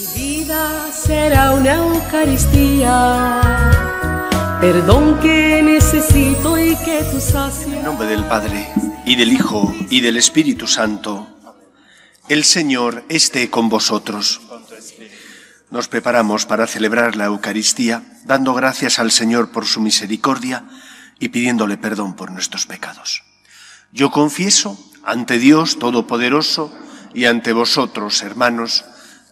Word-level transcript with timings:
Mi 0.00 0.06
vida 0.18 0.90
será 0.92 1.52
una 1.52 1.74
Eucaristía. 1.74 3.40
Perdón 4.58 5.20
que 5.20 5.60
necesito 5.62 6.58
y 6.58 6.74
que 6.76 7.02
tú 7.12 7.20
sacias. 7.20 7.66
En 7.66 7.82
nombre 7.82 8.08
del 8.08 8.24
Padre, 8.24 8.66
y 9.04 9.16
del 9.16 9.30
Hijo, 9.30 9.74
y 9.90 10.00
del 10.00 10.16
Espíritu 10.16 10.66
Santo. 10.66 11.28
El 12.30 12.44
Señor 12.44 13.04
esté 13.10 13.50
con 13.50 13.68
vosotros. 13.68 14.40
Nos 15.70 15.88
preparamos 15.88 16.46
para 16.46 16.66
celebrar 16.66 17.14
la 17.16 17.26
Eucaristía, 17.26 18.02
dando 18.24 18.54
gracias 18.54 18.98
al 18.98 19.10
Señor 19.10 19.50
por 19.50 19.66
su 19.66 19.82
misericordia 19.82 20.64
y 21.18 21.28
pidiéndole 21.28 21.76
perdón 21.76 22.16
por 22.16 22.30
nuestros 22.30 22.64
pecados. 22.64 23.22
Yo 23.92 24.10
confieso 24.10 24.78
ante 25.04 25.38
Dios 25.38 25.78
Todopoderoso 25.78 26.72
y 27.12 27.26
ante 27.26 27.52
vosotros, 27.52 28.22
hermanos, 28.22 28.86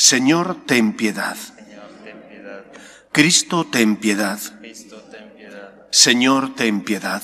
Señor, 0.00 0.58
ten 0.64 0.92
piedad. 0.92 1.36
Cristo, 3.10 3.66
ten 3.66 3.96
piedad. 3.96 4.38
Señor, 5.90 6.54
ten 6.54 6.84
piedad. 6.84 7.20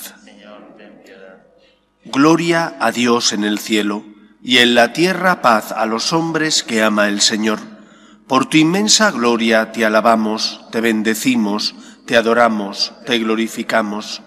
Gloria 2.04 2.76
a 2.80 2.90
Dios 2.90 3.32
en 3.32 3.44
el 3.44 3.60
cielo 3.60 4.04
y 4.42 4.58
en 4.58 4.74
la 4.74 4.92
tierra 4.92 5.40
paz 5.40 5.70
a 5.70 5.86
los 5.86 6.12
hombres 6.12 6.64
que 6.64 6.82
ama 6.82 7.06
el 7.06 7.20
Señor. 7.20 7.60
Por 8.26 8.46
tu 8.46 8.56
inmensa 8.56 9.12
gloria 9.12 9.70
te 9.70 9.84
alabamos, 9.84 10.62
te 10.72 10.80
bendecimos, 10.80 11.76
te 12.06 12.16
adoramos, 12.16 12.92
te 13.06 13.20
glorificamos. 13.20 14.20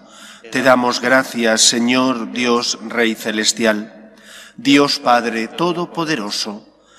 Te 0.50 0.62
damos 0.62 1.02
gracias, 1.02 1.60
Señor 1.60 2.32
Dios 2.32 2.78
Rey 2.86 3.14
Celestial, 3.14 4.14
Dios 4.56 5.00
Padre 5.00 5.48
Todopoderoso, 5.48 6.64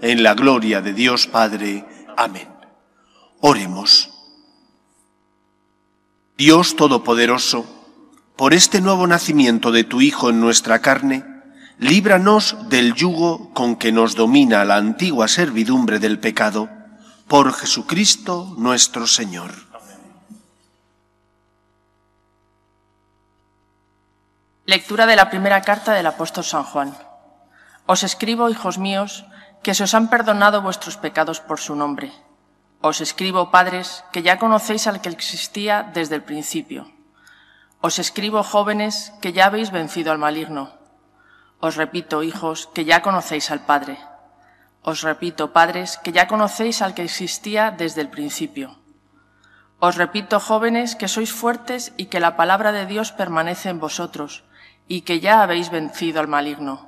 en 0.00 0.22
la 0.22 0.34
gloria 0.34 0.80
de 0.80 0.92
Dios 0.92 1.26
Padre. 1.26 1.84
Amén. 2.16 2.48
Oremos. 3.40 4.10
Dios 6.36 6.76
Todopoderoso, 6.76 7.66
por 8.36 8.54
este 8.54 8.80
nuevo 8.80 9.06
nacimiento 9.06 9.72
de 9.72 9.84
tu 9.84 10.00
Hijo 10.00 10.30
en 10.30 10.40
nuestra 10.40 10.80
carne, 10.80 11.24
líbranos 11.78 12.56
del 12.68 12.94
yugo 12.94 13.52
con 13.54 13.76
que 13.76 13.92
nos 13.92 14.14
domina 14.14 14.64
la 14.64 14.76
antigua 14.76 15.28
servidumbre 15.28 15.98
del 15.98 16.18
pecado, 16.18 16.68
por 17.26 17.52
Jesucristo 17.52 18.54
nuestro 18.56 19.06
Señor. 19.06 19.52
Lectura 24.64 25.06
de 25.06 25.16
la 25.16 25.30
primera 25.30 25.62
carta 25.62 25.92
del 25.94 26.06
apóstol 26.06 26.44
San 26.44 26.62
Juan. 26.62 26.94
Os 27.86 28.02
escribo, 28.02 28.50
hijos 28.50 28.78
míos, 28.78 29.24
que 29.62 29.74
se 29.74 29.84
os 29.84 29.94
han 29.94 30.08
perdonado 30.08 30.62
vuestros 30.62 30.96
pecados 30.96 31.40
por 31.40 31.58
su 31.58 31.74
nombre. 31.74 32.12
Os 32.80 33.00
escribo, 33.00 33.50
padres, 33.50 34.04
que 34.12 34.22
ya 34.22 34.38
conocéis 34.38 34.86
al 34.86 35.00
que 35.00 35.08
existía 35.08 35.82
desde 35.82 36.14
el 36.14 36.22
principio. 36.22 36.90
Os 37.80 37.98
escribo, 37.98 38.42
jóvenes, 38.42 39.12
que 39.20 39.32
ya 39.32 39.46
habéis 39.46 39.70
vencido 39.70 40.12
al 40.12 40.18
maligno. 40.18 40.72
Os 41.60 41.76
repito, 41.76 42.22
hijos, 42.22 42.68
que 42.74 42.84
ya 42.84 43.02
conocéis 43.02 43.50
al 43.50 43.66
Padre. 43.66 43.98
Os 44.82 45.02
repito, 45.02 45.52
padres, 45.52 45.98
que 45.98 46.12
ya 46.12 46.28
conocéis 46.28 46.82
al 46.82 46.94
que 46.94 47.02
existía 47.02 47.70
desde 47.70 48.00
el 48.00 48.08
principio. 48.08 48.78
Os 49.80 49.96
repito, 49.96 50.40
jóvenes, 50.40 50.96
que 50.96 51.08
sois 51.08 51.32
fuertes 51.32 51.92
y 51.96 52.06
que 52.06 52.20
la 52.20 52.36
palabra 52.36 52.72
de 52.72 52.86
Dios 52.86 53.12
permanece 53.12 53.68
en 53.68 53.80
vosotros 53.80 54.44
y 54.86 55.02
que 55.02 55.20
ya 55.20 55.42
habéis 55.42 55.70
vencido 55.70 56.20
al 56.20 56.28
maligno. 56.28 56.87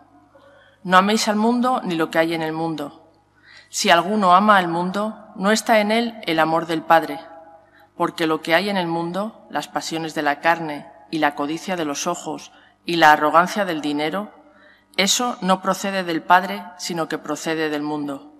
No 0.82 0.96
améis 0.96 1.28
al 1.28 1.36
mundo 1.36 1.80
ni 1.84 1.94
lo 1.94 2.10
que 2.10 2.18
hay 2.18 2.34
en 2.34 2.42
el 2.42 2.52
mundo. 2.52 3.10
Si 3.68 3.90
alguno 3.90 4.34
ama 4.34 4.56
al 4.56 4.68
mundo, 4.68 5.16
no 5.36 5.52
está 5.52 5.80
en 5.80 5.92
él 5.92 6.14
el 6.26 6.38
amor 6.38 6.66
del 6.66 6.82
Padre, 6.82 7.20
porque 7.96 8.26
lo 8.26 8.42
que 8.42 8.54
hay 8.54 8.68
en 8.68 8.76
el 8.76 8.86
mundo, 8.86 9.46
las 9.50 9.68
pasiones 9.68 10.14
de 10.14 10.22
la 10.22 10.40
carne 10.40 10.90
y 11.10 11.18
la 11.18 11.34
codicia 11.34 11.76
de 11.76 11.84
los 11.84 12.06
ojos 12.06 12.50
y 12.84 12.96
la 12.96 13.12
arrogancia 13.12 13.64
del 13.64 13.80
dinero, 13.80 14.32
eso 14.96 15.36
no 15.40 15.62
procede 15.62 16.02
del 16.02 16.22
Padre, 16.22 16.64
sino 16.78 17.08
que 17.08 17.18
procede 17.18 17.68
del 17.68 17.82
mundo. 17.82 18.32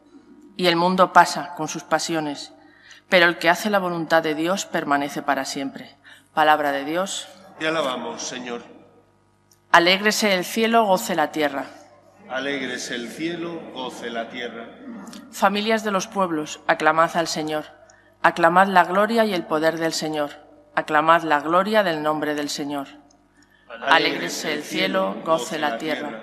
Y 0.56 0.66
el 0.66 0.76
mundo 0.76 1.12
pasa 1.12 1.54
con 1.56 1.68
sus 1.68 1.84
pasiones, 1.84 2.52
pero 3.08 3.26
el 3.26 3.38
que 3.38 3.50
hace 3.50 3.70
la 3.70 3.78
voluntad 3.78 4.22
de 4.22 4.34
Dios 4.34 4.66
permanece 4.66 5.22
para 5.22 5.44
siempre. 5.44 5.96
Palabra 6.34 6.72
de 6.72 6.84
Dios. 6.84 7.28
Te 7.58 7.68
alabamos, 7.68 8.22
Señor. 8.22 8.62
Alégrese 9.72 10.34
el 10.34 10.44
cielo, 10.44 10.86
goce 10.86 11.14
la 11.14 11.30
tierra. 11.30 11.66
Alégrese 12.30 12.94
el 12.94 13.08
cielo, 13.08 13.60
goce 13.74 14.08
la 14.08 14.28
tierra. 14.28 14.68
Familias 15.32 15.82
de 15.82 15.90
los 15.90 16.06
pueblos, 16.06 16.60
aclamad 16.68 17.16
al 17.16 17.26
Señor. 17.26 17.64
Aclamad 18.22 18.68
la 18.68 18.84
gloria 18.84 19.24
y 19.24 19.34
el 19.34 19.44
poder 19.44 19.78
del 19.78 19.92
Señor. 19.92 20.30
Aclamad 20.76 21.24
la 21.24 21.40
gloria 21.40 21.82
del 21.82 22.04
nombre 22.04 22.36
del 22.36 22.48
Señor. 22.48 22.86
Alégrese 23.82 24.52
el 24.52 24.62
cielo, 24.62 25.16
goce 25.24 25.58
la 25.58 25.76
tierra. 25.76 26.22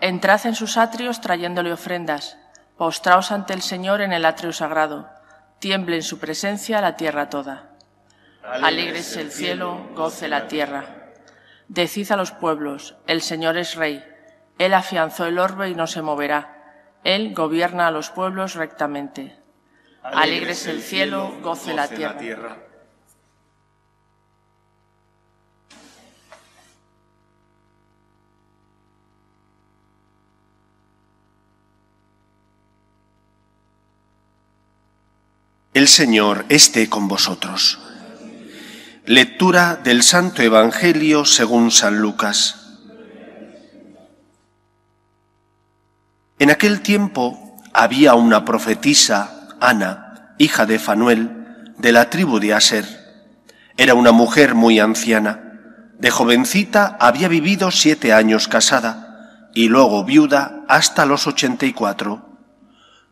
Entrad 0.00 0.44
en 0.46 0.56
sus 0.56 0.76
atrios 0.76 1.20
trayéndole 1.20 1.72
ofrendas. 1.72 2.36
Postraos 2.76 3.30
ante 3.30 3.52
el 3.52 3.62
Señor 3.62 4.00
en 4.00 4.12
el 4.12 4.24
atrio 4.24 4.52
sagrado. 4.52 5.08
Tiemble 5.60 5.94
en 5.94 6.02
su 6.02 6.18
presencia 6.18 6.80
la 6.80 6.96
tierra 6.96 7.30
toda. 7.30 7.70
Alégrese 8.42 9.20
el 9.20 9.30
cielo, 9.30 9.86
goce 9.94 10.26
la 10.26 10.48
tierra. 10.48 11.12
Decid 11.68 12.10
a 12.10 12.16
los 12.16 12.32
pueblos, 12.32 12.96
el 13.06 13.22
Señor 13.22 13.56
es 13.56 13.76
Rey. 13.76 14.04
Él 14.58 14.74
afianzó 14.74 15.26
el 15.26 15.38
orbe 15.38 15.70
y 15.70 15.74
no 15.74 15.86
se 15.86 16.02
moverá. 16.02 16.98
Él 17.04 17.34
gobierna 17.34 17.88
a 17.88 17.90
los 17.90 18.10
pueblos 18.10 18.54
rectamente. 18.54 19.36
Alegres 20.02 20.66
el 20.66 20.82
cielo, 20.82 21.32
goce, 21.42 21.74
la, 21.74 21.88
tierra. 21.88 22.14
la 22.14 22.18
tierra. 22.18 22.56
El 35.74 35.88
Señor 35.88 36.44
esté 36.50 36.90
con 36.90 37.08
vosotros. 37.08 37.78
Lectura 39.06 39.76
del 39.76 40.02
Santo 40.02 40.42
Evangelio 40.42 41.24
según 41.24 41.70
San 41.70 41.98
Lucas. 41.98 42.61
En 46.42 46.50
aquel 46.50 46.80
tiempo 46.80 47.56
había 47.72 48.14
una 48.14 48.44
profetisa, 48.44 49.46
Ana, 49.60 50.34
hija 50.38 50.66
de 50.66 50.80
Fanuel, 50.80 51.72
de 51.78 51.92
la 51.92 52.10
tribu 52.10 52.40
de 52.40 52.52
Aser. 52.52 52.84
Era 53.76 53.94
una 53.94 54.10
mujer 54.10 54.56
muy 54.56 54.80
anciana. 54.80 55.52
De 56.00 56.10
jovencita 56.10 56.96
había 56.98 57.28
vivido 57.28 57.70
siete 57.70 58.12
años 58.12 58.48
casada 58.48 59.50
y 59.54 59.68
luego 59.68 60.02
viuda 60.04 60.64
hasta 60.66 61.06
los 61.06 61.28
ochenta 61.28 61.64
y 61.64 61.72
cuatro. 61.72 62.40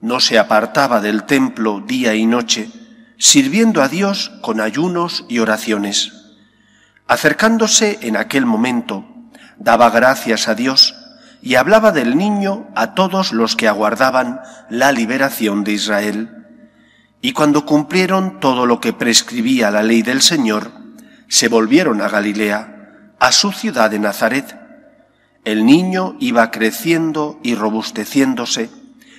No 0.01 0.19
se 0.19 0.37
apartaba 0.37 1.01
del 1.01 1.23
templo 1.23 1.85
día 1.87 2.17
y 2.17 2.27
noche, 2.27 2.69
sirviendo 3.17 3.81
a 3.81 3.87
Dios 3.87 4.33
con 4.41 4.61
ayunos 4.61 5.25
y 5.29 5.39
oraciones. 5.39 6.35
Acercándose 7.07 8.01
en 8.03 8.17
aquel 8.17 8.45
momento, 8.45 9.05
daba 9.57 9.89
gracias 9.91 10.49
a 10.49 10.57
Dios 10.57 10.97
y 11.43 11.55
hablaba 11.55 11.93
del 11.93 12.17
niño 12.17 12.69
a 12.75 12.95
todos 12.95 13.33
los 13.33 13.57
que 13.57 13.69
aguardaban 13.69 14.41
la 14.69 14.93
liberación 14.93 15.65
de 15.65 15.73
Israel. 15.73 16.47
Y 17.23 17.33
cuando 17.33 17.67
cumplieron 17.67 18.41
todo 18.41 18.67
lo 18.67 18.81
que 18.81 18.93
prescribía 18.93 19.71
la 19.71 19.83
ley 19.83 20.03
del 20.03 20.23
Señor, 20.23 20.71
se 21.29 21.49
volvieron 21.49 22.01
a 22.03 22.09
Galilea, 22.09 23.15
a 23.19 23.33
su 23.33 23.53
ciudad 23.53 23.91
de 23.91 23.99
Nazaret. 23.99 24.57
El 25.45 25.65
niño 25.65 26.17
iba 26.21 26.51
creciendo 26.51 27.39
y 27.43 27.55
robusteciéndose, 27.55 28.71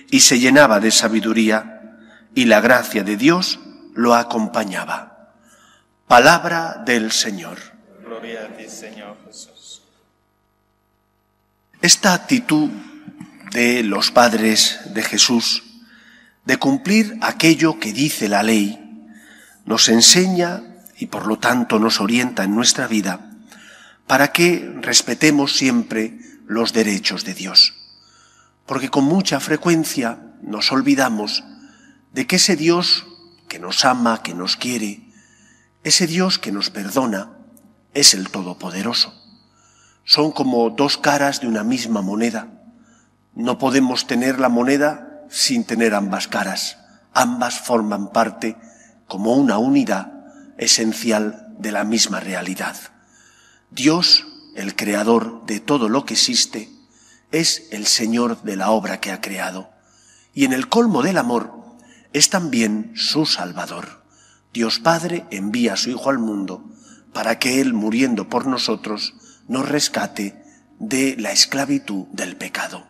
y 0.09 0.19
se 0.19 0.39
llenaba 0.39 0.79
de 0.79 0.91
sabiduría, 0.91 1.97
y 2.35 2.45
la 2.45 2.61
gracia 2.61 3.03
de 3.03 3.17
Dios 3.17 3.59
lo 3.93 4.13
acompañaba. 4.13 5.33
Palabra 6.07 6.83
del 6.85 7.11
Señor. 7.11 7.57
Gloria 8.03 8.49
Señor 8.67 9.17
Jesús. 9.25 9.60
Esta 11.81 12.13
actitud 12.13 12.69
de 13.53 13.81
los 13.81 14.11
padres 14.11 14.79
de 14.93 15.01
Jesús 15.01 15.63
de 16.45 16.57
cumplir 16.57 17.17
aquello 17.21 17.79
que 17.79 17.91
dice 17.91 18.29
la 18.29 18.43
ley, 18.43 18.79
nos 19.65 19.89
enseña 19.89 20.61
y 20.99 21.07
por 21.07 21.25
lo 21.25 21.39
tanto 21.39 21.79
nos 21.79 21.99
orienta 21.99 22.43
en 22.43 22.53
nuestra 22.53 22.85
vida 22.85 23.31
para 24.05 24.31
que 24.31 24.71
respetemos 24.81 25.57
siempre 25.57 26.19
los 26.45 26.71
derechos 26.71 27.25
de 27.25 27.33
Dios. 27.33 27.73
Porque 28.67 28.89
con 28.89 29.05
mucha 29.05 29.39
frecuencia 29.39 30.19
nos 30.43 30.71
olvidamos 30.71 31.43
de 32.13 32.27
que 32.27 32.35
ese 32.35 32.55
Dios 32.55 33.07
que 33.47 33.57
nos 33.57 33.85
ama, 33.85 34.21
que 34.21 34.35
nos 34.35 34.55
quiere, 34.55 35.01
ese 35.83 36.05
Dios 36.05 36.37
que 36.37 36.51
nos 36.51 36.69
perdona, 36.69 37.31
es 37.95 38.13
el 38.13 38.29
Todopoderoso. 38.29 39.20
Son 40.13 40.33
como 40.33 40.69
dos 40.71 40.97
caras 40.97 41.39
de 41.39 41.47
una 41.47 41.63
misma 41.63 42.01
moneda. 42.01 42.49
No 43.33 43.57
podemos 43.57 44.07
tener 44.07 44.41
la 44.41 44.49
moneda 44.49 45.23
sin 45.29 45.63
tener 45.63 45.95
ambas 45.95 46.27
caras. 46.27 46.77
Ambas 47.13 47.61
forman 47.61 48.11
parte 48.11 48.57
como 49.07 49.35
una 49.35 49.57
unidad 49.57 50.11
esencial 50.57 51.55
de 51.59 51.71
la 51.71 51.85
misma 51.85 52.19
realidad. 52.19 52.75
Dios, 53.69 54.27
el 54.53 54.75
creador 54.75 55.45
de 55.45 55.61
todo 55.61 55.87
lo 55.87 56.03
que 56.03 56.15
existe, 56.15 56.69
es 57.31 57.69
el 57.71 57.87
Señor 57.87 58.41
de 58.41 58.57
la 58.57 58.71
obra 58.71 58.99
que 58.99 59.13
ha 59.13 59.21
creado. 59.21 59.69
Y 60.33 60.43
en 60.43 60.51
el 60.51 60.67
colmo 60.67 61.03
del 61.03 61.19
amor 61.19 61.53
es 62.11 62.29
también 62.29 62.91
su 62.97 63.25
Salvador. 63.25 64.03
Dios 64.51 64.79
Padre 64.79 65.25
envía 65.31 65.75
a 65.75 65.77
su 65.77 65.89
Hijo 65.89 66.09
al 66.09 66.19
mundo 66.19 66.65
para 67.13 67.39
que 67.39 67.61
Él, 67.61 67.73
muriendo 67.73 68.27
por 68.27 68.45
nosotros, 68.45 69.13
nos 69.51 69.67
rescate 69.67 70.41
de 70.79 71.17
la 71.19 71.33
esclavitud 71.33 72.05
del 72.13 72.37
pecado. 72.37 72.87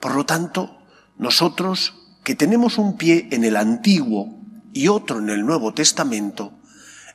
Por 0.00 0.16
lo 0.16 0.26
tanto, 0.26 0.82
nosotros, 1.18 1.94
que 2.24 2.34
tenemos 2.34 2.78
un 2.78 2.96
pie 2.96 3.28
en 3.30 3.44
el 3.44 3.56
Antiguo 3.56 4.40
y 4.72 4.88
otro 4.88 5.20
en 5.20 5.30
el 5.30 5.46
Nuevo 5.46 5.72
Testamento, 5.72 6.52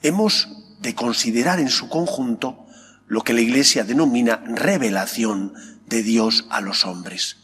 hemos 0.01 0.47
de 0.79 0.95
considerar 0.95 1.59
en 1.59 1.67
su 1.67 1.89
conjunto 1.89 2.65
lo 3.05 3.21
que 3.21 3.33
la 3.33 3.41
Iglesia 3.41 3.83
denomina 3.83 4.41
revelación 4.45 5.53
de 5.87 6.01
Dios 6.01 6.45
a 6.49 6.61
los 6.61 6.85
hombres. 6.85 7.39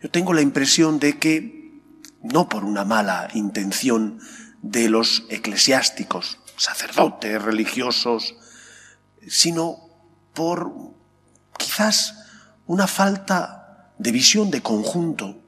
Yo 0.00 0.12
tengo 0.12 0.32
la 0.32 0.42
impresión 0.42 1.00
de 1.00 1.18
que, 1.18 1.80
no 2.22 2.48
por 2.48 2.62
una 2.64 2.84
mala 2.84 3.28
intención 3.34 4.20
de 4.62 4.88
los 4.88 5.24
eclesiásticos, 5.28 6.38
sacerdotes, 6.56 7.42
religiosos, 7.42 8.36
sino 9.26 9.81
por 10.34 10.72
quizás 11.58 12.14
una 12.66 12.86
falta 12.86 13.92
de 13.98 14.12
visión 14.12 14.50
de 14.50 14.62
conjunto 14.62 15.42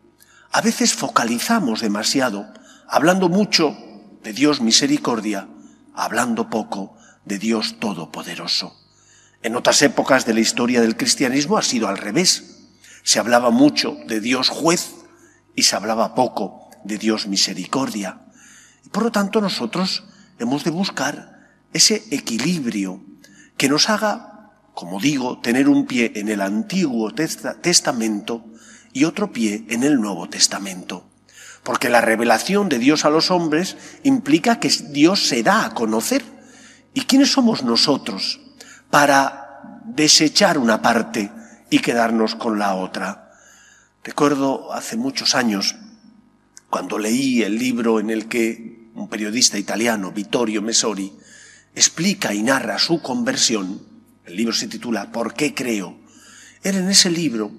a 0.54 0.60
veces 0.60 0.94
focalizamos 0.94 1.80
demasiado, 1.80 2.46
hablando 2.86 3.28
mucho 3.28 3.76
de 4.22 4.32
Dios 4.32 4.60
misericordia, 4.60 5.48
hablando 5.94 6.48
poco 6.48 6.96
de 7.24 7.40
Dios 7.40 7.80
todopoderoso. 7.80 8.72
En 9.42 9.56
otras 9.56 9.82
épocas 9.82 10.26
de 10.26 10.32
la 10.32 10.38
historia 10.38 10.80
del 10.80 10.96
cristianismo 10.96 11.58
ha 11.58 11.62
sido 11.62 11.88
al 11.88 11.98
revés. 11.98 12.68
Se 13.02 13.18
hablaba 13.18 13.50
mucho 13.50 13.96
de 14.06 14.20
Dios 14.20 14.48
juez 14.48 14.92
y 15.56 15.64
se 15.64 15.74
hablaba 15.74 16.14
poco 16.14 16.70
de 16.84 16.98
Dios 16.98 17.26
misericordia. 17.26 18.20
Y 18.84 18.90
por 18.90 19.02
lo 19.02 19.10
tanto 19.10 19.40
nosotros 19.40 20.04
hemos 20.38 20.62
de 20.62 20.70
buscar 20.70 21.50
ese 21.72 22.04
equilibrio 22.12 23.02
que 23.56 23.68
nos 23.68 23.90
haga, 23.90 24.33
como 24.74 25.00
digo, 25.00 25.38
tener 25.38 25.68
un 25.68 25.86
pie 25.86 26.12
en 26.16 26.28
el 26.28 26.40
Antiguo 26.40 27.12
Testamento 27.14 28.44
y 28.92 29.04
otro 29.04 29.32
pie 29.32 29.64
en 29.68 29.84
el 29.84 30.00
Nuevo 30.00 30.28
Testamento. 30.28 31.08
Porque 31.62 31.88
la 31.88 32.00
revelación 32.00 32.68
de 32.68 32.78
Dios 32.78 33.04
a 33.04 33.10
los 33.10 33.30
hombres 33.30 33.76
implica 34.02 34.58
que 34.58 34.68
Dios 34.90 35.28
se 35.28 35.42
da 35.42 35.64
a 35.64 35.74
conocer. 35.74 36.24
¿Y 36.92 37.02
quiénes 37.02 37.32
somos 37.32 37.62
nosotros 37.62 38.40
para 38.90 39.80
desechar 39.84 40.58
una 40.58 40.82
parte 40.82 41.30
y 41.70 41.78
quedarnos 41.78 42.34
con 42.34 42.58
la 42.58 42.74
otra? 42.74 43.32
Recuerdo 44.02 44.72
hace 44.72 44.96
muchos 44.96 45.34
años, 45.34 45.76
cuando 46.68 46.98
leí 46.98 47.42
el 47.42 47.58
libro 47.58 48.00
en 48.00 48.10
el 48.10 48.28
que 48.28 48.90
un 48.94 49.08
periodista 49.08 49.56
italiano, 49.56 50.10
Vittorio 50.10 50.62
Messori, 50.62 51.12
explica 51.74 52.34
y 52.34 52.42
narra 52.42 52.78
su 52.78 53.00
conversión, 53.00 53.93
el 54.24 54.36
libro 54.36 54.54
se 54.54 54.68
titula 54.68 55.12
¿Por 55.12 55.34
qué 55.34 55.54
creo? 55.54 55.98
Era 56.62 56.78
en 56.78 56.88
ese 56.88 57.10
libro 57.10 57.52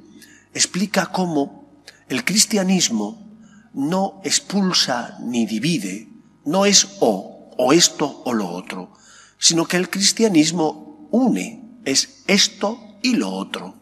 explica 0.53 1.07
cómo 1.07 1.83
el 2.09 2.23
cristianismo 2.23 3.37
no 3.73 4.21
expulsa 4.23 5.17
ni 5.21 5.45
divide, 5.45 6.07
no 6.45 6.65
es 6.65 6.97
o, 7.01 7.51
o 7.57 7.73
esto 7.73 8.21
o 8.25 8.33
lo 8.33 8.49
otro, 8.49 8.93
sino 9.37 9.65
que 9.65 9.77
el 9.77 9.89
cristianismo 9.89 11.07
une, 11.11 11.79
es 11.83 12.23
esto 12.27 12.79
y 13.03 13.15
lo 13.15 13.31
otro. 13.31 13.75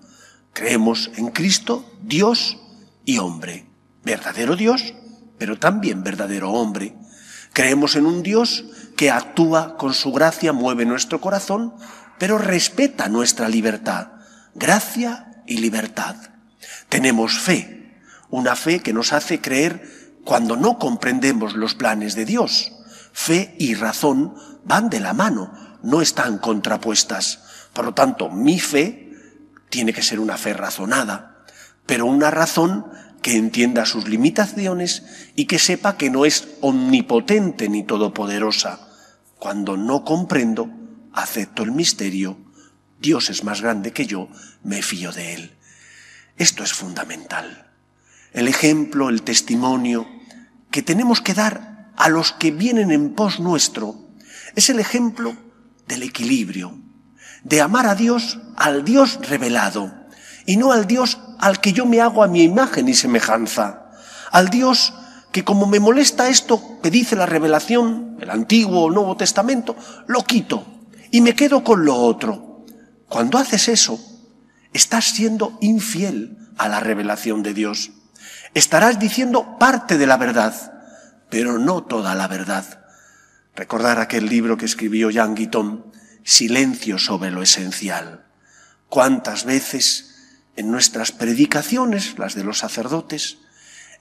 Creemos 0.51 1.11
en 1.15 1.27
Cristo, 1.27 1.85
Dios 2.01 2.57
y 3.05 3.19
hombre, 3.19 3.65
verdadero 4.03 4.55
Dios, 4.55 4.93
pero 5.37 5.59
también 5.59 6.03
verdadero 6.03 6.51
hombre. 6.51 6.95
Creemos 7.53 7.95
en 7.95 8.07
un 8.07 8.23
Dios 8.23 8.65
que 8.97 9.11
actúa 9.11 9.77
con 9.77 9.93
su 9.93 10.11
gracia, 10.11 10.53
mueve 10.53 10.85
nuestro 10.85 11.21
corazón, 11.21 11.73
pero 12.23 12.37
respeta 12.37 13.09
nuestra 13.09 13.49
libertad, 13.49 14.07
gracia 14.55 15.43
y 15.45 15.57
libertad. 15.57 16.15
Tenemos 16.87 17.37
fe, 17.37 17.99
una 18.29 18.55
fe 18.55 18.79
que 18.79 18.93
nos 18.93 19.11
hace 19.11 19.41
creer 19.41 20.15
cuando 20.23 20.55
no 20.55 20.79
comprendemos 20.79 21.53
los 21.55 21.75
planes 21.75 22.15
de 22.15 22.23
Dios. 22.23 22.71
Fe 23.11 23.53
y 23.59 23.73
razón 23.73 24.35
van 24.63 24.89
de 24.89 25.01
la 25.01 25.11
mano, 25.11 25.51
no 25.83 26.01
están 26.01 26.37
contrapuestas. 26.37 27.43
Por 27.73 27.83
lo 27.83 27.93
tanto, 27.93 28.29
mi 28.29 28.57
fe 28.57 29.11
tiene 29.69 29.91
que 29.91 30.01
ser 30.01 30.21
una 30.21 30.37
fe 30.37 30.53
razonada, 30.53 31.43
pero 31.85 32.05
una 32.05 32.31
razón 32.31 32.85
que 33.21 33.35
entienda 33.35 33.85
sus 33.85 34.07
limitaciones 34.07 35.03
y 35.35 35.43
que 35.43 35.59
sepa 35.59 35.97
que 35.97 36.09
no 36.09 36.23
es 36.23 36.47
omnipotente 36.61 37.67
ni 37.67 37.83
todopoderosa. 37.83 38.79
Cuando 39.39 39.75
no 39.75 40.05
comprendo, 40.05 40.69
acepto 41.13 41.63
el 41.63 41.71
misterio, 41.71 42.37
Dios 42.99 43.29
es 43.29 43.43
más 43.43 43.61
grande 43.61 43.91
que 43.91 44.05
yo, 44.05 44.29
me 44.63 44.81
fío 44.81 45.11
de 45.11 45.33
Él. 45.33 45.55
Esto 46.37 46.63
es 46.63 46.73
fundamental. 46.73 47.71
El 48.31 48.47
ejemplo, 48.47 49.09
el 49.09 49.21
testimonio 49.21 50.07
que 50.71 50.81
tenemos 50.81 51.21
que 51.21 51.33
dar 51.33 51.91
a 51.95 52.09
los 52.09 52.31
que 52.31 52.51
vienen 52.51 52.91
en 52.91 53.13
pos 53.13 53.39
nuestro 53.39 53.95
es 54.55 54.69
el 54.69 54.79
ejemplo 54.79 55.35
del 55.87 56.03
equilibrio, 56.03 56.79
de 57.43 57.61
amar 57.61 57.85
a 57.85 57.95
Dios 57.95 58.39
al 58.55 58.83
Dios 58.83 59.19
revelado 59.27 59.93
y 60.45 60.57
no 60.57 60.71
al 60.71 60.87
Dios 60.87 61.19
al 61.39 61.59
que 61.59 61.73
yo 61.73 61.85
me 61.85 62.01
hago 62.01 62.23
a 62.23 62.27
mi 62.27 62.43
imagen 62.43 62.87
y 62.89 62.93
semejanza, 62.93 63.91
al 64.31 64.49
Dios 64.49 64.93
que 65.31 65.43
como 65.43 65.67
me 65.67 65.79
molesta 65.79 66.29
esto 66.29 66.79
que 66.81 66.89
dice 66.89 67.15
la 67.15 67.25
revelación, 67.25 68.17
el 68.21 68.29
Antiguo 68.29 68.85
o 68.85 68.91
Nuevo 68.91 69.17
Testamento, 69.17 69.75
lo 70.07 70.23
quito 70.23 70.65
y 71.13 71.21
me 71.21 71.35
quedo 71.35 71.63
con 71.63 71.85
lo 71.85 71.95
otro. 71.95 72.65
Cuando 73.07 73.37
haces 73.37 73.67
eso, 73.67 73.99
estás 74.73 75.05
siendo 75.13 75.59
infiel 75.61 76.39
a 76.57 76.67
la 76.67 76.79
revelación 76.79 77.43
de 77.43 77.53
Dios. 77.53 77.91
Estarás 78.55 78.99
diciendo 78.99 79.59
parte 79.59 79.99
de 79.99 80.07
la 80.07 80.17
verdad, 80.17 80.55
pero 81.29 81.59
no 81.59 81.83
toda 81.83 82.15
la 82.15 82.27
verdad. 82.27 82.83
Recordar 83.55 83.99
aquel 83.99 84.25
libro 84.25 84.57
que 84.57 84.65
escribió 84.65 85.11
Jean 85.11 85.35
Guiton, 85.35 85.85
Silencio 86.23 86.97
sobre 86.97 87.29
lo 87.29 87.43
esencial. 87.43 88.25
¿Cuántas 88.89 89.45
veces 89.45 90.15
en 90.55 90.71
nuestras 90.71 91.11
predicaciones, 91.11 92.17
las 92.17 92.33
de 92.33 92.43
los 92.43 92.57
sacerdotes, 92.57 93.37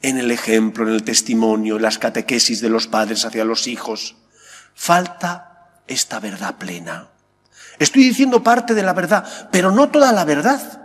en 0.00 0.16
el 0.16 0.30
ejemplo, 0.30 0.88
en 0.88 0.94
el 0.94 1.02
testimonio, 1.02 1.76
en 1.76 1.82
las 1.82 1.98
catequesis 1.98 2.62
de 2.62 2.70
los 2.70 2.86
padres 2.86 3.26
hacia 3.26 3.44
los 3.44 3.66
hijos, 3.66 4.16
falta 4.74 5.51
esta 5.86 6.20
verdad 6.20 6.56
plena? 6.56 7.08
Estoy 7.78 8.04
diciendo 8.04 8.42
parte 8.42 8.74
de 8.74 8.82
la 8.82 8.92
verdad, 8.92 9.48
pero 9.50 9.70
no 9.70 9.90
toda 9.90 10.12
la 10.12 10.24
verdad. 10.24 10.80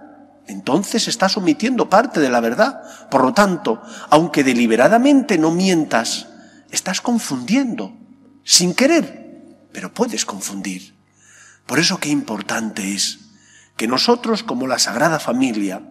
Entonces 0.48 1.08
estás 1.08 1.36
omitiendo 1.38 1.90
parte 1.90 2.20
de 2.20 2.30
la 2.30 2.40
verdad. 2.40 3.10
Por 3.10 3.24
lo 3.24 3.34
tanto, 3.34 3.82
aunque 4.10 4.44
deliberadamente 4.44 5.38
no 5.38 5.52
mientas, 5.52 6.28
estás 6.72 7.02
confundiendo, 7.02 7.94
sin 8.44 8.74
querer, 8.74 9.68
pero 9.74 9.94
puedes 9.94 10.26
confundir. 10.26 10.96
Por 11.66 11.80
eso 11.80 12.00
qué 12.00 12.10
importante 12.10 12.94
es 12.94 13.20
que 13.76 13.88
nosotros, 13.88 14.44
como 14.44 14.68
la 14.68 14.80
Sagrada 14.80 15.20
Familia, 15.20 15.82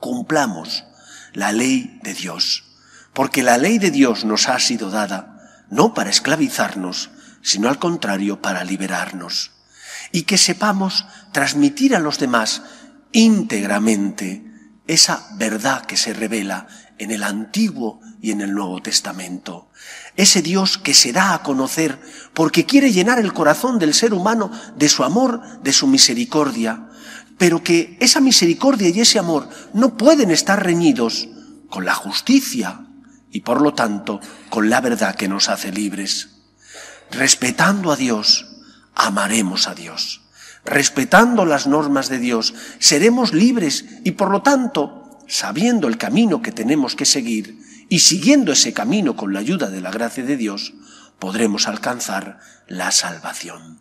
cumplamos 0.00 0.84
la 1.32 1.52
ley 1.52 2.00
de 2.02 2.14
Dios, 2.14 2.64
porque 3.12 3.42
la 3.42 3.58
ley 3.58 3.78
de 3.78 3.90
Dios 3.90 4.24
nos 4.24 4.48
ha 4.48 4.58
sido 4.58 4.90
dada 4.90 5.30
no 5.70 5.94
para 5.94 6.10
esclavizarnos, 6.10 7.10
sino 7.44 7.68
al 7.68 7.78
contrario, 7.78 8.40
para 8.42 8.64
liberarnos, 8.64 9.52
y 10.10 10.22
que 10.22 10.38
sepamos 10.38 11.06
transmitir 11.30 11.94
a 11.94 12.00
los 12.00 12.18
demás 12.18 12.62
íntegramente 13.12 14.42
esa 14.86 15.28
verdad 15.36 15.84
que 15.84 15.96
se 15.96 16.14
revela 16.14 16.66
en 16.98 17.10
el 17.10 17.22
Antiguo 17.22 18.00
y 18.20 18.30
en 18.30 18.40
el 18.40 18.54
Nuevo 18.54 18.80
Testamento. 18.80 19.70
Ese 20.16 20.40
Dios 20.40 20.78
que 20.78 20.94
se 20.94 21.12
da 21.12 21.34
a 21.34 21.42
conocer 21.42 22.00
porque 22.32 22.64
quiere 22.64 22.92
llenar 22.92 23.18
el 23.18 23.34
corazón 23.34 23.78
del 23.78 23.92
ser 23.92 24.14
humano 24.14 24.50
de 24.76 24.88
su 24.88 25.04
amor, 25.04 25.42
de 25.62 25.72
su 25.72 25.86
misericordia, 25.86 26.88
pero 27.36 27.62
que 27.62 27.98
esa 28.00 28.20
misericordia 28.20 28.88
y 28.88 29.00
ese 29.00 29.18
amor 29.18 29.48
no 29.74 29.96
pueden 29.96 30.30
estar 30.30 30.64
reñidos 30.64 31.28
con 31.68 31.84
la 31.84 31.94
justicia 31.94 32.86
y 33.30 33.40
por 33.40 33.60
lo 33.60 33.74
tanto 33.74 34.20
con 34.48 34.70
la 34.70 34.80
verdad 34.80 35.14
que 35.14 35.28
nos 35.28 35.50
hace 35.50 35.72
libres. 35.72 36.33
Respetando 37.14 37.92
a 37.92 37.96
Dios, 37.96 38.46
amaremos 38.96 39.68
a 39.68 39.74
Dios. 39.74 40.22
Respetando 40.64 41.44
las 41.44 41.68
normas 41.68 42.08
de 42.08 42.18
Dios, 42.18 42.54
seremos 42.80 43.32
libres 43.32 43.84
y 44.02 44.12
por 44.12 44.30
lo 44.30 44.42
tanto, 44.42 45.20
sabiendo 45.28 45.86
el 45.86 45.96
camino 45.96 46.42
que 46.42 46.50
tenemos 46.50 46.96
que 46.96 47.04
seguir 47.04 47.60
y 47.88 48.00
siguiendo 48.00 48.50
ese 48.50 48.72
camino 48.72 49.14
con 49.14 49.32
la 49.32 49.38
ayuda 49.38 49.70
de 49.70 49.80
la 49.80 49.92
gracia 49.92 50.24
de 50.24 50.36
Dios, 50.36 50.74
podremos 51.20 51.68
alcanzar 51.68 52.40
la 52.66 52.90
salvación. 52.90 53.80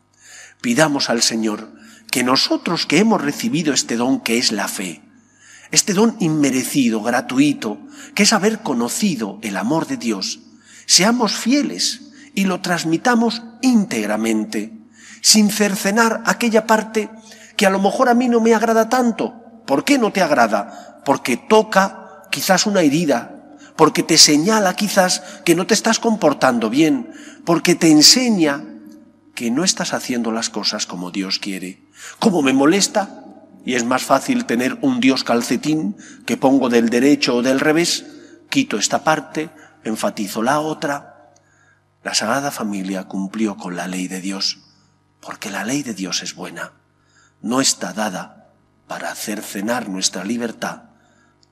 Pidamos 0.62 1.10
al 1.10 1.24
Señor 1.24 1.74
que 2.12 2.24
nosotros 2.24 2.86
que 2.86 3.00
hemos 3.00 3.20
recibido 3.20 3.74
este 3.74 3.96
don 3.96 4.22
que 4.22 4.38
es 4.38 4.52
la 4.52 4.68
fe, 4.68 5.02
este 5.72 5.94
don 5.94 6.18
inmerecido, 6.20 7.02
gratuito, 7.02 7.80
que 8.13 8.24
es 8.24 8.34
haber 8.34 8.60
conocido 8.60 9.40
el 9.42 9.58
amor 9.58 9.88
de 9.88 9.98
Dios, 9.98 10.42
seamos 10.86 11.36
fieles 11.36 12.12
y 12.34 12.46
lo 12.46 12.62
transmitamos 12.62 13.44
íntegramente, 13.62 14.74
sin 15.22 15.50
cercenar 15.50 16.24
aquella 16.25 16.68
parte 16.68 17.10
que 17.56 17.66
a 17.66 17.70
lo 17.70 17.80
mejor 17.80 18.10
a 18.10 18.13
mí 18.13 18.28
no 18.30 18.42
me 18.42 18.54
agrada 18.54 18.90
tanto. 18.90 19.34
¿Por 19.66 19.86
qué 19.86 19.98
no 19.98 20.12
te 20.12 20.22
agrada? 20.22 21.02
Porque 21.06 21.38
toca 21.38 22.24
quizás 22.32 22.66
una 22.66 22.82
herida, 22.82 23.56
porque 23.75 24.04
te 24.04 24.18
señala 24.18 24.75
quizás 24.75 25.22
que 25.46 25.56
no 25.56 25.68
te 25.68 25.74
estás 25.74 26.00
comportando 26.00 26.70
bien, 26.70 27.12
porque 27.46 27.75
te 27.75 27.92
enseña 27.92 28.63
que 29.36 29.52
no 29.52 29.63
estás 29.63 29.94
haciendo 29.94 30.32
las 30.32 30.50
cosas 30.50 30.86
como 30.86 31.12
Dios 31.12 31.40
quiere. 31.40 31.84
Como 32.20 32.42
me 32.42 32.54
molesta, 32.54 33.24
y 33.66 33.75
es 33.75 33.86
más 33.86 34.04
fácil 34.04 34.46
tener 34.46 34.78
un 34.82 35.00
Dios 35.00 35.24
calcetín 35.24 35.96
que 36.25 36.38
pongo 36.38 36.70
del 36.70 36.90
derecho 36.90 37.38
o 37.38 37.42
del 37.42 37.60
revés, 37.60 38.06
quito 38.50 38.78
esta 38.78 39.04
parte, 39.04 39.50
enfatizo 39.84 40.44
la 40.44 40.60
otra. 40.60 41.12
La 42.03 42.13
Sagrada 42.13 42.51
Familia 42.51 43.05
cumplió 43.05 43.55
con 43.55 43.77
la 43.77 43.88
ley 43.88 44.10
de 44.10 44.19
Dios, 44.19 44.60
porque 45.22 45.50
la 45.50 45.63
ley 45.63 45.83
de 45.83 45.93
Dios 45.93 46.22
es 46.22 46.36
buena. 46.36 46.74
No 47.41 47.62
está 47.62 47.93
dada 47.93 48.51
para 48.88 49.10
hacer 49.10 49.41
cenar 49.41 49.88
nuestra 49.88 50.25
libertad. 50.25 50.83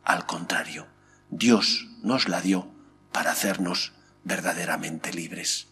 Al 0.04 0.26
contrario, 0.26 0.88
Dios 1.30 1.88
nos 2.04 2.28
la 2.28 2.42
dio 2.42 2.70
para 3.14 3.32
hacernos 3.32 3.94
verdaderamente 4.26 5.14
libres. 5.14 5.70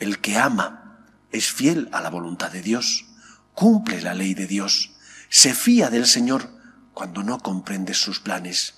El 0.00 0.20
que 0.20 0.36
ama 0.36 0.98
es 1.30 1.52
fiel 1.52 1.88
a 1.92 2.00
la 2.00 2.10
voluntad 2.10 2.50
de 2.50 2.62
Dios, 2.62 3.06
cumple 3.54 4.02
la 4.02 4.14
ley 4.14 4.34
de 4.34 4.48
Dios, 4.48 4.92
se 5.28 5.54
fía 5.54 5.90
del 5.90 6.06
Señor 6.06 6.50
cuando 6.92 7.22
no 7.22 7.38
comprende 7.38 7.94
sus 7.94 8.18
planes, 8.18 8.74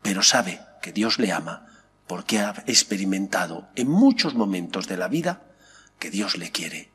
pero 0.00 0.22
sabe 0.22 0.60
que 0.80 0.92
Dios 0.92 1.18
le 1.18 1.32
ama 1.32 1.66
porque 2.10 2.40
ha 2.40 2.64
experimentado 2.66 3.68
en 3.76 3.86
muchos 3.86 4.34
momentos 4.34 4.88
de 4.88 4.96
la 4.96 5.06
vida 5.06 5.44
que 6.00 6.10
Dios 6.10 6.36
le 6.36 6.50
quiere. 6.50 6.90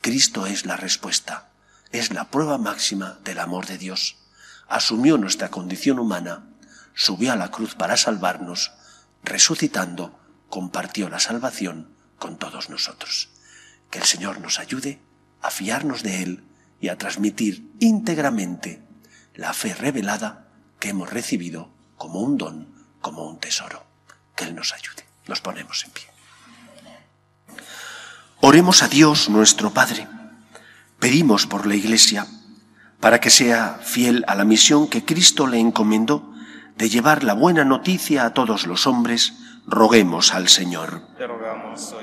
Cristo 0.00 0.44
es 0.44 0.66
la 0.66 0.76
respuesta, 0.76 1.52
es 1.92 2.12
la 2.12 2.32
prueba 2.32 2.58
máxima 2.58 3.20
del 3.22 3.38
amor 3.38 3.66
de 3.66 3.78
Dios. 3.78 4.16
Asumió 4.66 5.18
nuestra 5.18 5.52
condición 5.52 6.00
humana, 6.00 6.48
subió 6.94 7.32
a 7.32 7.36
la 7.36 7.52
cruz 7.52 7.76
para 7.76 7.96
salvarnos, 7.96 8.72
resucitando, 9.22 10.18
compartió 10.50 11.08
la 11.08 11.20
salvación 11.20 11.94
con 12.18 12.36
todos 12.36 12.68
nosotros. 12.68 13.28
Que 13.88 13.98
el 13.98 14.04
Señor 14.04 14.40
nos 14.40 14.58
ayude 14.58 15.00
a 15.42 15.52
fiarnos 15.52 16.02
de 16.02 16.24
Él 16.24 16.44
y 16.80 16.88
a 16.88 16.98
transmitir 16.98 17.70
íntegramente 17.78 18.82
la 19.32 19.52
fe 19.52 19.76
revelada 19.76 20.48
que 20.80 20.88
hemos 20.88 21.12
recibido 21.12 21.70
como 21.96 22.18
un 22.18 22.36
don, 22.36 22.74
como 23.00 23.28
un 23.28 23.38
tesoro. 23.38 23.85
Que 24.36 24.44
Él 24.44 24.54
nos 24.54 24.72
ayude. 24.72 25.04
Nos 25.26 25.40
ponemos 25.40 25.84
en 25.84 25.90
pie. 25.90 26.04
Oremos 28.40 28.82
a 28.82 28.88
Dios 28.88 29.28
nuestro 29.28 29.72
Padre. 29.72 30.06
Pedimos 31.00 31.46
por 31.46 31.66
la 31.66 31.74
Iglesia 31.74 32.26
para 33.00 33.20
que 33.20 33.30
sea 33.30 33.80
fiel 33.82 34.24
a 34.28 34.34
la 34.34 34.44
misión 34.44 34.88
que 34.88 35.04
Cristo 35.04 35.46
le 35.46 35.58
encomendó 35.58 36.32
de 36.76 36.88
llevar 36.88 37.24
la 37.24 37.34
buena 37.34 37.64
noticia 37.64 38.24
a 38.24 38.34
todos 38.34 38.66
los 38.66 38.86
hombres, 38.86 39.32
roguemos 39.66 40.34
al 40.34 40.48
Señor. 40.48 41.02
Te 41.16 41.26
rogamos. 41.26 41.94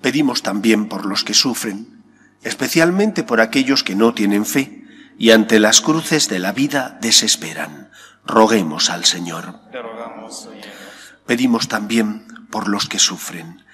Pedimos 0.00 0.42
también 0.42 0.88
por 0.88 1.06
los 1.06 1.24
que 1.24 1.34
sufren, 1.34 2.04
especialmente 2.42 3.22
por 3.22 3.40
aquellos 3.40 3.82
que 3.82 3.96
no 3.96 4.14
tienen 4.14 4.44
fe 4.44 4.84
y 5.18 5.30
ante 5.30 5.58
las 5.58 5.80
cruces 5.80 6.28
de 6.28 6.38
la 6.38 6.52
vida 6.52 6.98
desesperan. 7.00 7.90
Roguemos 8.24 8.90
al 8.90 9.04
Señor. 9.04 9.60
Te 9.72 9.80
rogamos, 9.80 10.46
óyenos. 10.46 10.75
Pedimos 11.26 11.68
también 11.68 12.26
por 12.50 12.68
los 12.68 12.88
que 12.88 12.98
sufren, 12.98 13.64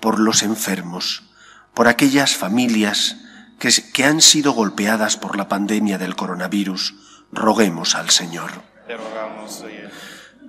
por 0.00 0.20
los 0.20 0.42
enfermos, 0.42 1.24
por 1.74 1.88
aquellas 1.88 2.36
familias 2.36 3.16
que, 3.58 3.70
que 3.92 4.04
han 4.04 4.20
sido 4.20 4.52
golpeadas 4.52 5.16
por 5.16 5.36
la 5.36 5.48
pandemia 5.48 5.98
del 5.98 6.16
coronavirus. 6.16 6.94
Roguemos 7.32 7.94
al 7.94 8.10
Señor. 8.10 8.50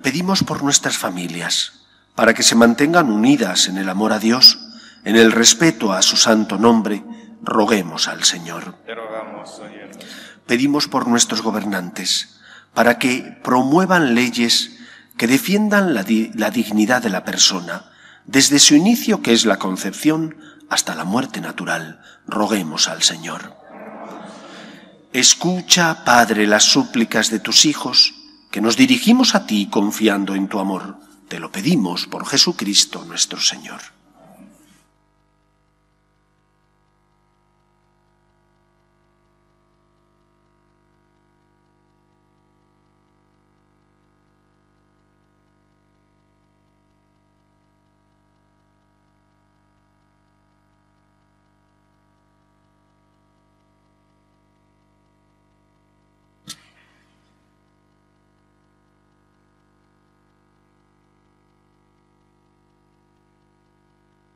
Pedimos 0.02 0.44
por 0.44 0.62
nuestras 0.62 0.96
familias, 0.96 1.84
para 2.14 2.34
que 2.34 2.42
se 2.42 2.54
mantengan 2.54 3.10
unidas 3.10 3.68
en 3.68 3.78
el 3.78 3.88
amor 3.88 4.12
a 4.12 4.18
Dios, 4.18 4.58
en 5.04 5.16
el 5.16 5.32
respeto 5.32 5.92
a 5.92 6.02
su 6.02 6.16
santo 6.16 6.58
nombre, 6.58 7.02
roguemos 7.42 8.08
al 8.08 8.24
Señor. 8.24 8.76
Pedimos 10.46 10.88
por 10.88 11.06
nuestros 11.06 11.42
gobernantes, 11.42 12.40
para 12.74 12.98
que 12.98 13.38
promuevan 13.42 14.14
leyes 14.14 14.79
que 15.20 15.26
defiendan 15.26 15.92
la, 15.92 16.02
la 16.32 16.50
dignidad 16.50 17.02
de 17.02 17.10
la 17.10 17.24
persona, 17.24 17.84
desde 18.24 18.58
su 18.58 18.74
inicio, 18.74 19.20
que 19.20 19.34
es 19.34 19.44
la 19.44 19.58
concepción, 19.58 20.38
hasta 20.70 20.94
la 20.94 21.04
muerte 21.04 21.42
natural. 21.42 22.00
Roguemos 22.26 22.88
al 22.88 23.02
Señor. 23.02 23.54
Escucha, 25.12 26.06
Padre, 26.06 26.46
las 26.46 26.64
súplicas 26.64 27.28
de 27.28 27.38
tus 27.38 27.66
hijos, 27.66 28.14
que 28.50 28.62
nos 28.62 28.78
dirigimos 28.78 29.34
a 29.34 29.44
ti 29.44 29.68
confiando 29.70 30.34
en 30.34 30.48
tu 30.48 30.58
amor. 30.58 30.96
Te 31.28 31.38
lo 31.38 31.52
pedimos 31.52 32.06
por 32.06 32.24
Jesucristo 32.24 33.04
nuestro 33.04 33.42
Señor. 33.42 33.82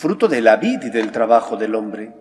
fruto 0.00 0.28
de 0.28 0.40
la 0.40 0.56
vid 0.56 0.84
y 0.84 0.88
del 0.88 1.12
trabajo 1.12 1.58
del 1.58 1.74
hombre, 1.74 2.14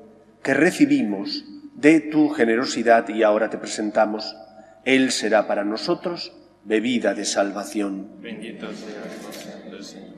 que 0.43 0.53
recibimos 0.53 1.45
de 1.75 2.01
tu 2.01 2.27
generosidad 2.27 3.07
y 3.07 3.23
ahora 3.23 3.49
te 3.49 3.57
presentamos. 3.57 4.35
Él 4.83 5.13
será 5.13 5.47
para 5.47 5.63
nosotros 5.63 6.33
bebida 6.65 7.13
de 7.13 7.23
salvación. 7.23 8.19
Bendito 8.19 8.67
sea 8.73 9.71
del 9.71 9.81
Señor. 9.81 10.09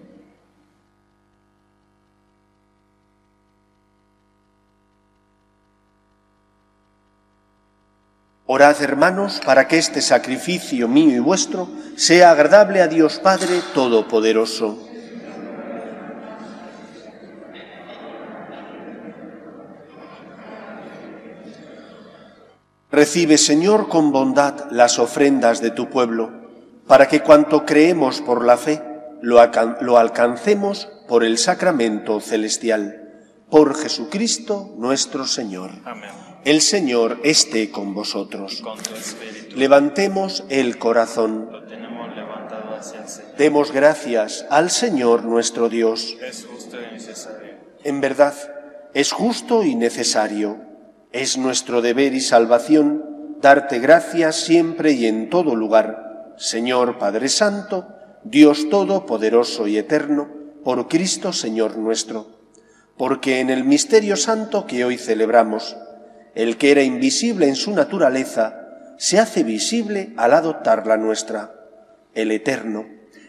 Orad, 8.47 8.81
hermanos, 8.81 9.39
para 9.45 9.67
que 9.67 9.77
este 9.77 10.01
sacrificio 10.01 10.87
mío 10.87 11.15
y 11.15 11.19
vuestro 11.19 11.69
sea 11.95 12.31
agradable 12.31 12.81
a 12.81 12.87
Dios 12.87 13.19
Padre 13.19 13.61
Todopoderoso. 13.75 14.90
Recibe, 22.91 23.37
Señor, 23.37 23.87
con 23.87 24.11
bondad 24.11 24.69
las 24.71 24.99
ofrendas 24.99 25.61
de 25.61 25.71
tu 25.71 25.89
pueblo, 25.89 26.31
para 26.87 27.07
que 27.07 27.21
cuanto 27.21 27.65
creemos 27.65 28.21
por 28.21 28.43
la 28.45 28.57
fe, 28.57 28.81
lo, 29.21 29.39
alcan- 29.39 29.77
lo 29.81 29.97
alcancemos 29.97 30.89
por 31.07 31.23
el 31.23 31.37
sacramento 31.37 32.19
celestial. 32.19 32.97
Por 33.49 33.75
Jesucristo 33.75 34.73
nuestro 34.77 35.25
Señor. 35.25 35.71
Amén. 35.85 36.09
El 36.45 36.61
Señor 36.61 37.19
esté 37.23 37.69
con 37.69 37.93
vosotros. 37.93 38.61
Con 38.61 38.77
tu 38.81 38.93
espíritu 38.95 39.55
Levantemos 39.57 40.43
el 40.49 40.77
corazón. 40.79 41.49
lo 41.51 41.63
tenemos 41.65 42.15
levantado 42.15 42.75
hacia 42.75 43.01
el 43.01 43.07
Señor. 43.09 43.35
Demos 43.37 43.71
gracias 43.71 44.45
al 44.49 44.69
Señor 44.71 45.23
nuestro 45.23 45.69
Dios. 45.69 46.15
Es 46.21 46.45
justo 46.45 46.77
y 46.81 46.93
necesario. 46.93 47.51
En 47.83 48.01
verdad, 48.01 48.33
es 48.93 49.11
justo 49.11 49.63
y 49.63 49.75
necesario. 49.75 50.57
Es 51.11 51.37
nuestro 51.37 51.81
deber 51.81 52.13
y 52.13 52.21
salvación 52.21 53.35
darte 53.41 53.79
gracias 53.79 54.37
siempre 54.37 54.93
y 54.93 55.07
en 55.07 55.29
todo 55.29 55.57
lugar, 55.57 56.33
Señor 56.37 56.99
Padre 56.99 57.27
Santo, 57.27 57.85
Dios 58.23 58.69
Todopoderoso 58.69 59.67
y 59.67 59.77
Eterno, 59.77 60.29
por 60.63 60.87
Cristo 60.87 61.33
Señor 61.33 61.77
nuestro. 61.77 62.27
Porque 62.95 63.41
en 63.41 63.49
el 63.49 63.65
misterio 63.65 64.15
santo 64.15 64.65
que 64.65 64.85
hoy 64.85 64.97
celebramos, 64.97 65.75
el 66.33 66.55
que 66.57 66.71
era 66.71 66.81
invisible 66.81 67.49
en 67.49 67.57
su 67.57 67.71
naturaleza, 67.71 68.95
se 68.97 69.19
hace 69.19 69.43
visible 69.43 70.13
al 70.15 70.33
adoptar 70.33 70.87
la 70.87 70.95
nuestra. 70.95 71.53
El 72.13 72.31
Eterno, 72.31 72.85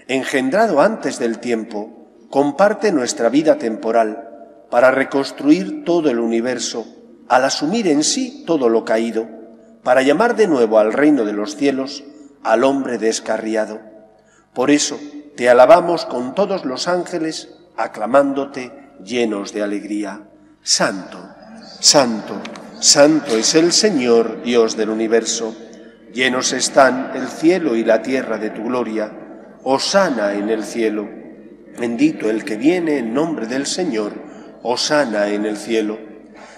engendrado 0.06 0.80
antes 0.82 1.18
del 1.18 1.40
tiempo, 1.40 2.06
comparte 2.30 2.92
nuestra 2.92 3.28
vida 3.28 3.58
temporal 3.58 4.28
para 4.70 4.92
reconstruir 4.92 5.84
todo 5.84 6.10
el 6.10 6.20
universo, 6.20 6.86
al 7.28 7.44
asumir 7.44 7.88
en 7.88 8.04
sí 8.04 8.44
todo 8.46 8.68
lo 8.68 8.84
caído, 8.84 9.28
para 9.82 10.02
llamar 10.02 10.36
de 10.36 10.46
nuevo 10.46 10.78
al 10.78 10.92
reino 10.92 11.24
de 11.24 11.32
los 11.32 11.56
cielos 11.56 12.04
al 12.42 12.64
hombre 12.64 12.98
descarriado. 12.98 13.80
Por 14.52 14.70
eso 14.70 14.98
te 15.36 15.48
alabamos 15.48 16.04
con 16.04 16.34
todos 16.34 16.64
los 16.64 16.88
ángeles, 16.88 17.48
aclamándote 17.76 18.72
llenos 19.04 19.52
de 19.52 19.62
alegría. 19.62 20.22
Santo, 20.62 21.18
santo, 21.80 22.40
santo 22.80 23.36
es 23.36 23.54
el 23.54 23.72
Señor, 23.72 24.42
Dios 24.42 24.76
del 24.76 24.90
universo. 24.90 25.54
Llenos 26.12 26.52
están 26.52 27.12
el 27.14 27.28
cielo 27.28 27.74
y 27.74 27.84
la 27.84 28.02
tierra 28.02 28.38
de 28.38 28.50
tu 28.50 28.64
gloria. 28.64 29.10
Osana 29.62 30.34
en 30.34 30.50
el 30.50 30.64
cielo. 30.64 31.08
Bendito 31.78 32.28
el 32.28 32.44
que 32.44 32.56
viene 32.56 32.98
en 32.98 33.14
nombre 33.14 33.46
del 33.46 33.66
Señor. 33.66 34.12
Osana 34.62 35.28
en 35.28 35.46
el 35.46 35.56
cielo. 35.56 36.11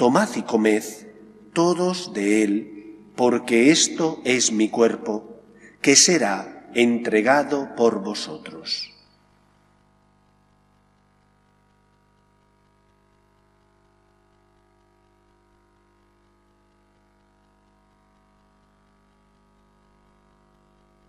Tomad 0.00 0.30
y 0.34 0.40
comed 0.44 0.82
todos 1.52 2.14
de 2.14 2.42
él, 2.42 2.96
porque 3.16 3.70
esto 3.70 4.22
es 4.24 4.50
mi 4.50 4.70
cuerpo, 4.70 5.42
que 5.82 5.94
será 5.94 6.70
entregado 6.72 7.74
por 7.76 8.02
vosotros. 8.02 8.94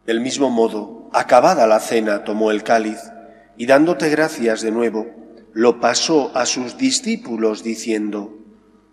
Del 0.05 0.19
mismo 0.19 0.49
modo, 0.49 1.09
acabada 1.13 1.65
la 1.65 1.79
cena, 1.79 2.25
tomó 2.25 2.51
el 2.51 2.63
cáliz 2.63 2.99
y 3.55 3.67
dándote 3.67 4.09
gracias 4.09 4.59
de 4.59 4.71
nuevo, 4.71 5.07
lo 5.53 5.79
pasó 5.79 6.35
a 6.35 6.45
sus 6.45 6.77
discípulos 6.77 7.63
diciendo, 7.63 8.40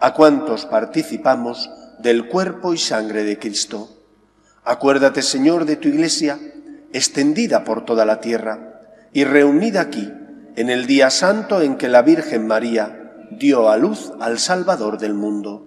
a 0.00 0.14
cuantos 0.14 0.66
participamos 0.66 1.70
del 1.98 2.26
cuerpo 2.26 2.72
y 2.72 2.78
sangre 2.78 3.22
de 3.24 3.38
Cristo. 3.38 3.88
Acuérdate, 4.64 5.22
Señor, 5.22 5.66
de 5.66 5.76
tu 5.76 5.88
Iglesia, 5.88 6.38
extendida 6.92 7.64
por 7.64 7.84
toda 7.84 8.04
la 8.04 8.20
tierra 8.20 8.80
y 9.12 9.24
reunida 9.24 9.82
aquí, 9.82 10.10
en 10.56 10.70
el 10.70 10.86
día 10.86 11.10
santo 11.10 11.60
en 11.60 11.76
que 11.76 11.88
la 11.88 12.02
Virgen 12.02 12.46
María 12.46 13.12
dio 13.30 13.70
a 13.70 13.76
luz 13.76 14.12
al 14.20 14.38
Salvador 14.38 14.98
del 14.98 15.14
mundo, 15.14 15.66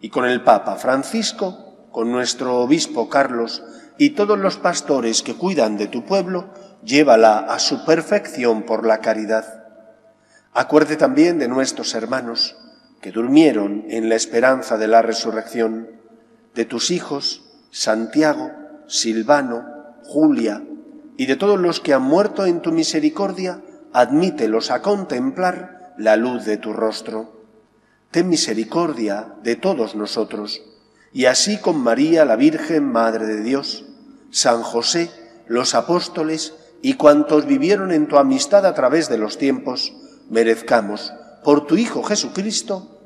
y 0.00 0.10
con 0.10 0.24
el 0.26 0.42
Papa 0.42 0.76
Francisco, 0.76 1.88
con 1.90 2.10
nuestro 2.10 2.60
Obispo 2.60 3.08
Carlos 3.08 3.62
y 3.98 4.10
todos 4.10 4.38
los 4.38 4.56
pastores 4.56 5.22
que 5.22 5.34
cuidan 5.34 5.76
de 5.76 5.86
tu 5.86 6.04
pueblo, 6.04 6.48
llévala 6.82 7.38
a 7.38 7.58
su 7.58 7.84
perfección 7.84 8.62
por 8.62 8.86
la 8.86 8.98
caridad. 8.98 9.64
Acuerde 10.54 10.96
también 10.96 11.38
de 11.38 11.48
nuestros 11.48 11.94
hermanos, 11.94 12.56
que 13.02 13.10
durmieron 13.10 13.84
en 13.88 14.08
la 14.08 14.14
esperanza 14.14 14.78
de 14.78 14.86
la 14.86 15.02
resurrección, 15.02 15.90
de 16.54 16.64
tus 16.64 16.92
hijos, 16.92 17.42
Santiago, 17.72 18.52
Silvano, 18.86 19.64
Julia, 20.04 20.62
y 21.16 21.26
de 21.26 21.34
todos 21.34 21.58
los 21.58 21.80
que 21.80 21.94
han 21.94 22.02
muerto 22.02 22.46
en 22.46 22.62
tu 22.62 22.70
misericordia, 22.70 23.60
admítelos 23.92 24.70
a 24.70 24.82
contemplar 24.82 25.94
la 25.98 26.16
luz 26.16 26.44
de 26.44 26.58
tu 26.58 26.72
rostro. 26.72 27.42
Ten 28.12 28.28
misericordia 28.28 29.34
de 29.42 29.56
todos 29.56 29.96
nosotros, 29.96 30.62
y 31.12 31.24
así 31.24 31.58
con 31.58 31.82
María, 31.82 32.24
la 32.24 32.36
Virgen, 32.36 32.84
Madre 32.84 33.26
de 33.26 33.42
Dios, 33.42 33.84
San 34.30 34.62
José, 34.62 35.10
los 35.48 35.74
apóstoles 35.74 36.54
y 36.82 36.94
cuantos 36.94 37.46
vivieron 37.46 37.90
en 37.90 38.06
tu 38.06 38.16
amistad 38.16 38.64
a 38.64 38.74
través 38.74 39.08
de 39.08 39.18
los 39.18 39.38
tiempos, 39.38 39.92
merezcamos, 40.30 41.12
por 41.42 41.66
tu 41.66 41.76
Hijo 41.76 42.04
Jesucristo, 42.04 42.91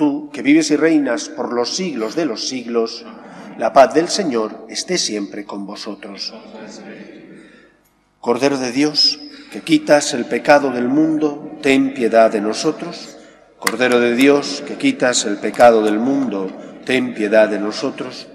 Tú, 0.00 0.30
que 0.32 0.40
vives 0.40 0.70
y 0.70 0.76
reinas 0.76 1.28
por 1.28 1.52
los 1.52 1.76
siglos 1.76 2.16
de 2.16 2.24
los 2.24 2.48
siglos, 2.48 3.04
la 3.58 3.74
paz 3.74 3.92
del 3.92 4.08
Señor 4.08 4.64
esté 4.70 4.96
siempre 4.96 5.44
con 5.44 5.66
vosotros. 5.66 6.32
Cordero 8.18 8.56
de 8.56 8.72
Dios, 8.72 9.20
que 9.52 9.60
quitas 9.60 10.14
el 10.14 10.24
pecado 10.24 10.70
del 10.70 10.88
mundo, 10.88 11.58
ten 11.60 11.92
piedad 11.92 12.30
de 12.30 12.40
nosotros. 12.40 13.18
Cordero 13.58 14.00
de 14.00 14.16
Dios, 14.16 14.64
que 14.66 14.78
quitas 14.78 15.26
el 15.26 15.36
pecado 15.36 15.82
del 15.82 15.98
mundo, 15.98 16.50
ten 16.86 17.12
piedad 17.12 17.50
de 17.50 17.58
nosotros. 17.58 18.26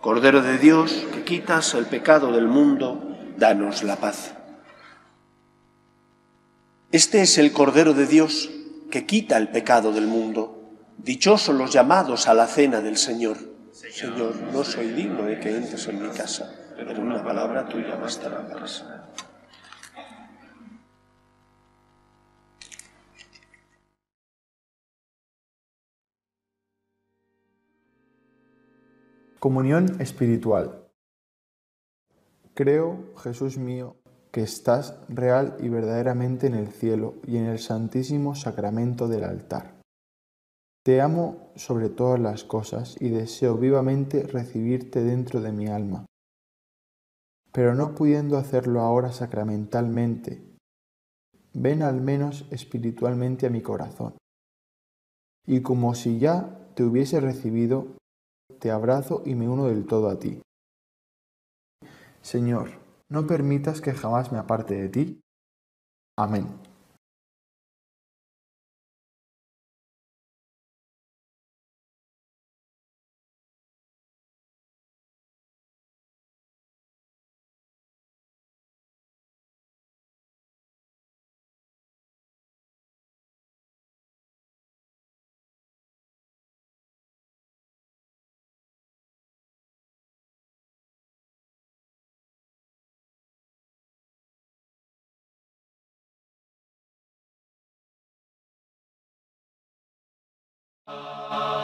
Cordero 0.00 0.42
de 0.42 0.58
Dios, 0.58 1.06
que 1.14 1.22
quitas 1.22 1.72
el 1.74 1.86
pecado 1.86 2.32
del 2.32 2.48
mundo, 2.48 3.16
danos 3.38 3.84
la 3.84 3.94
paz. 3.94 4.34
Este 6.90 7.22
es 7.22 7.38
el 7.38 7.52
Cordero 7.52 7.94
de 7.94 8.08
Dios 8.08 8.50
que 8.90 9.06
quita 9.06 9.36
el 9.36 9.50
pecado 9.50 9.92
del 9.92 10.08
mundo. 10.08 10.58
Dichosos 10.98 11.54
los 11.54 11.72
llamados 11.72 12.28
a 12.28 12.34
la 12.34 12.46
cena 12.46 12.80
del 12.80 12.96
Señor. 12.96 13.36
Señor, 13.72 14.36
no 14.52 14.62
soy 14.62 14.90
digno 14.90 15.24
de 15.24 15.40
que 15.40 15.56
entres 15.56 15.88
en 15.88 16.02
mi 16.02 16.08
casa, 16.10 16.54
pero 16.76 17.00
una 17.00 17.22
palabra 17.22 17.68
tuya 17.68 17.96
bastará 17.96 18.46
para 18.46 18.66
sanar. 18.66 19.12
Comunión 29.40 30.00
espiritual. 30.00 30.86
Creo, 32.54 33.12
Jesús 33.16 33.58
mío, 33.58 33.96
que 34.30 34.42
estás 34.42 34.94
real 35.08 35.56
y 35.58 35.68
verdaderamente 35.68 36.46
en 36.46 36.54
el 36.54 36.68
cielo 36.68 37.16
y 37.26 37.38
en 37.38 37.46
el 37.46 37.58
santísimo 37.58 38.36
sacramento 38.36 39.08
del 39.08 39.24
altar. 39.24 39.81
Te 40.84 41.00
amo 41.00 41.52
sobre 41.54 41.88
todas 41.88 42.18
las 42.18 42.42
cosas 42.42 42.96
y 43.00 43.10
deseo 43.10 43.56
vivamente 43.56 44.24
recibirte 44.24 45.02
dentro 45.02 45.40
de 45.40 45.52
mi 45.52 45.68
alma. 45.68 46.06
Pero 47.52 47.74
no 47.74 47.94
pudiendo 47.94 48.36
hacerlo 48.36 48.80
ahora 48.80 49.12
sacramentalmente, 49.12 50.42
ven 51.52 51.82
al 51.82 52.00
menos 52.00 52.46
espiritualmente 52.50 53.46
a 53.46 53.50
mi 53.50 53.60
corazón. 53.60 54.16
Y 55.46 55.62
como 55.62 55.94
si 55.94 56.18
ya 56.18 56.58
te 56.74 56.82
hubiese 56.82 57.20
recibido, 57.20 57.96
te 58.58 58.70
abrazo 58.70 59.22
y 59.24 59.34
me 59.34 59.48
uno 59.48 59.66
del 59.66 59.86
todo 59.86 60.08
a 60.08 60.18
ti. 60.18 60.40
Señor, 62.22 62.70
no 63.08 63.26
permitas 63.26 63.80
que 63.80 63.92
jamás 63.92 64.32
me 64.32 64.38
aparte 64.38 64.74
de 64.74 64.88
ti. 64.88 65.20
Amén. 66.16 66.71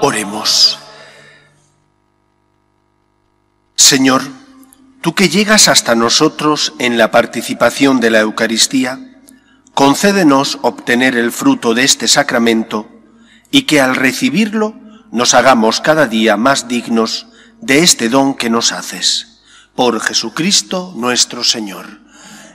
Oremos. 0.00 0.78
Señor, 3.74 4.22
tú 5.00 5.14
que 5.14 5.28
llegas 5.28 5.68
hasta 5.68 5.94
nosotros 5.94 6.74
en 6.78 6.98
la 6.98 7.10
participación 7.10 8.00
de 8.00 8.10
la 8.10 8.20
Eucaristía, 8.20 8.98
concédenos 9.74 10.58
obtener 10.62 11.16
el 11.16 11.32
fruto 11.32 11.74
de 11.74 11.84
este 11.84 12.08
sacramento 12.08 12.88
y 13.50 13.62
que 13.62 13.80
al 13.80 13.96
recibirlo 13.96 14.74
nos 15.10 15.34
hagamos 15.34 15.80
cada 15.80 16.06
día 16.06 16.36
más 16.36 16.68
dignos 16.68 17.26
de 17.60 17.80
este 17.82 18.08
don 18.08 18.34
que 18.34 18.50
nos 18.50 18.72
haces. 18.72 19.40
Por 19.74 20.00
Jesucristo 20.00 20.92
nuestro 20.96 21.44
Señor. 21.44 21.86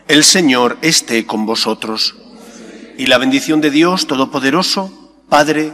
El 0.08 0.24
Señor 0.24 0.78
esté 0.82 1.26
con 1.26 1.46
vosotros. 1.46 2.16
Y 2.98 3.08
la 3.08 3.18
bendición 3.18 3.62
de 3.62 3.72
Dios 3.72 4.06
Todopoderoso, 4.06 5.16
Padre, 5.30 5.74